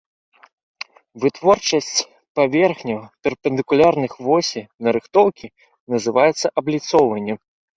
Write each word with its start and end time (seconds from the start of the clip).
Вытворчасць 1.25 2.05
паверхняў, 2.39 2.99
перпендыкулярных 3.27 4.11
восі 4.31 4.61
нарыхтоўкі, 4.89 5.47
называецца 5.97 6.47
абліцоўваннем. 6.65 7.37